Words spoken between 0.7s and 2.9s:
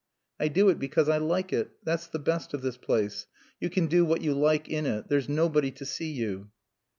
because I like it. That's the best of this